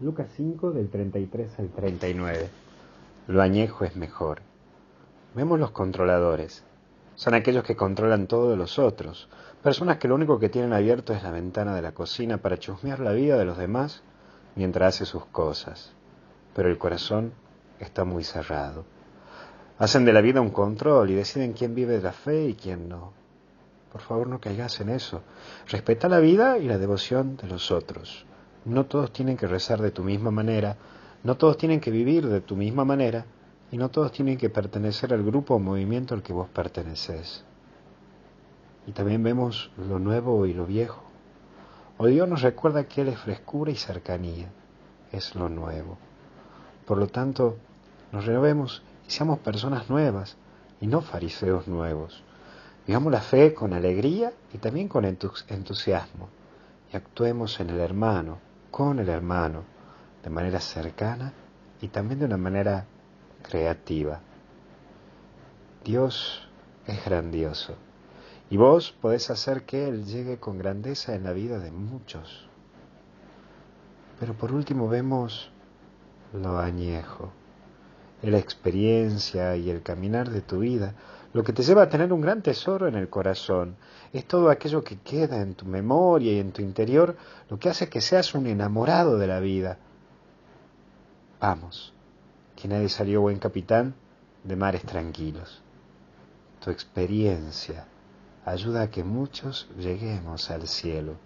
Lucas 0.00 0.28
5 0.36 0.72
del 0.72 0.88
33 0.88 1.58
al 1.58 1.68
39. 1.68 2.48
Lo 3.28 3.40
añejo 3.40 3.84
es 3.84 3.94
mejor. 3.94 4.42
Vemos 5.34 5.60
los 5.60 5.70
controladores. 5.70 6.64
Son 7.14 7.34
aquellos 7.34 7.62
que 7.62 7.76
controlan 7.76 8.26
todo 8.26 8.50
de 8.50 8.56
los 8.56 8.78
otros. 8.78 9.28
Personas 9.62 9.98
que 9.98 10.08
lo 10.08 10.16
único 10.16 10.38
que 10.38 10.48
tienen 10.48 10.72
abierto 10.72 11.12
es 11.12 11.22
la 11.22 11.30
ventana 11.30 11.74
de 11.74 11.82
la 11.82 11.92
cocina 11.92 12.38
para 12.38 12.58
chusmear 12.58 13.00
la 13.00 13.12
vida 13.12 13.38
de 13.38 13.44
los 13.44 13.58
demás 13.58 14.02
mientras 14.56 14.96
hace 14.96 15.06
sus 15.06 15.26
cosas. 15.26 15.92
Pero 16.54 16.68
el 16.68 16.78
corazón 16.78 17.32
está 17.78 18.04
muy 18.04 18.24
cerrado. 18.24 18.84
Hacen 19.78 20.04
de 20.04 20.12
la 20.12 20.20
vida 20.20 20.40
un 20.40 20.50
control 20.50 21.10
y 21.10 21.14
deciden 21.14 21.52
quién 21.52 21.74
vive 21.74 21.96
de 21.96 22.02
la 22.02 22.12
fe 22.12 22.46
y 22.46 22.54
quién 22.54 22.88
no. 22.88 23.12
Por 23.92 24.00
favor, 24.00 24.26
no 24.26 24.40
caigas 24.40 24.80
en 24.80 24.88
eso. 24.88 25.22
Respeta 25.68 26.08
la 26.08 26.18
vida 26.18 26.58
y 26.58 26.66
la 26.66 26.78
devoción 26.78 27.36
de 27.36 27.46
los 27.46 27.70
otros. 27.70 28.26
No 28.64 28.86
todos 28.86 29.12
tienen 29.12 29.36
que 29.36 29.46
rezar 29.46 29.82
de 29.82 29.90
tu 29.90 30.04
misma 30.04 30.30
manera, 30.30 30.76
no 31.24 31.36
todos 31.36 31.56
tienen 31.56 31.80
que 31.80 31.90
vivir 31.90 32.28
de 32.28 32.40
tu 32.40 32.56
misma 32.56 32.84
manera 32.84 33.26
y 33.70 33.76
no 33.76 33.90
todos 33.90 34.12
tienen 34.12 34.38
que 34.38 34.50
pertenecer 34.50 35.12
al 35.12 35.24
grupo 35.24 35.54
o 35.54 35.58
movimiento 35.58 36.14
al 36.14 36.22
que 36.22 36.32
vos 36.32 36.48
perteneces. 36.48 37.44
Y 38.86 38.92
también 38.92 39.22
vemos 39.22 39.70
lo 39.76 39.98
nuevo 39.98 40.46
y 40.46 40.52
lo 40.52 40.66
viejo. 40.66 41.02
Hoy 41.98 42.12
Dios 42.12 42.28
nos 42.28 42.42
recuerda 42.42 42.84
que 42.84 43.02
Él 43.02 43.08
es 43.08 43.18
frescura 43.18 43.70
y 43.70 43.76
cercanía, 43.76 44.48
es 45.10 45.34
lo 45.34 45.48
nuevo. 45.48 45.98
Por 46.86 46.98
lo 46.98 47.08
tanto, 47.08 47.56
nos 48.12 48.26
renovemos 48.26 48.82
y 49.08 49.10
seamos 49.10 49.38
personas 49.40 49.90
nuevas 49.90 50.36
y 50.80 50.86
no 50.86 51.00
fariseos 51.00 51.66
nuevos. 51.66 52.22
Vivamos 52.86 53.12
la 53.12 53.20
fe 53.20 53.54
con 53.54 53.72
alegría 53.72 54.32
y 54.52 54.58
también 54.58 54.88
con 54.88 55.04
entusiasmo 55.04 56.28
y 56.92 56.96
actuemos 56.96 57.58
en 57.60 57.70
el 57.70 57.80
hermano, 57.80 58.38
con 58.72 58.98
el 58.98 59.10
hermano, 59.10 59.62
de 60.24 60.30
manera 60.30 60.58
cercana 60.58 61.32
y 61.82 61.88
también 61.88 62.20
de 62.20 62.24
una 62.24 62.38
manera 62.38 62.86
creativa. 63.42 64.20
Dios 65.84 66.48
es 66.86 67.04
grandioso 67.04 67.76
y 68.48 68.56
vos 68.56 68.92
podés 68.92 69.30
hacer 69.30 69.64
que 69.64 69.88
Él 69.88 70.06
llegue 70.06 70.38
con 70.38 70.56
grandeza 70.56 71.14
en 71.14 71.24
la 71.24 71.32
vida 71.32 71.58
de 71.58 71.70
muchos. 71.70 72.48
Pero 74.18 74.32
por 74.32 74.52
último 74.52 74.88
vemos 74.88 75.50
lo 76.32 76.58
añejo, 76.58 77.30
la 78.30 78.38
experiencia 78.38 79.56
y 79.56 79.70
el 79.70 79.82
caminar 79.82 80.30
de 80.30 80.40
tu 80.40 80.60
vida, 80.60 80.94
lo 81.32 81.42
que 81.42 81.52
te 81.52 81.62
lleva 81.62 81.82
a 81.82 81.88
tener 81.88 82.12
un 82.12 82.20
gran 82.20 82.42
tesoro 82.42 82.86
en 82.86 82.94
el 82.94 83.08
corazón. 83.08 83.76
Es 84.12 84.26
todo 84.26 84.50
aquello 84.50 84.84
que 84.84 84.98
queda 84.98 85.40
en 85.40 85.54
tu 85.54 85.66
memoria 85.66 86.32
y 86.32 86.38
en 86.38 86.52
tu 86.52 86.62
interior, 86.62 87.16
lo 87.48 87.58
que 87.58 87.68
hace 87.68 87.88
que 87.88 88.00
seas 88.00 88.34
un 88.34 88.46
enamorado 88.46 89.18
de 89.18 89.26
la 89.26 89.40
vida 89.40 89.78
Vamos, 91.42 91.92
que 92.54 92.68
nadie 92.68 92.88
salió 92.88 93.20
buen 93.22 93.40
capitán 93.40 93.96
de 94.44 94.54
mares 94.54 94.82
tranquilos. 94.82 95.60
Tu 96.60 96.70
experiencia 96.70 97.88
ayuda 98.44 98.82
a 98.82 98.90
que 98.92 99.02
muchos 99.02 99.68
lleguemos 99.76 100.52
al 100.52 100.68
cielo. 100.68 101.16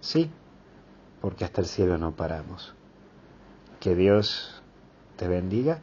Sí, 0.00 0.30
porque 1.20 1.44
hasta 1.44 1.60
el 1.60 1.66
cielo 1.66 1.98
no 1.98 2.16
paramos. 2.16 2.72
Que 3.78 3.94
Dios 3.94 4.62
te 5.16 5.28
bendiga 5.28 5.82